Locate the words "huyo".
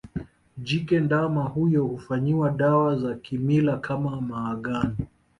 1.43-1.83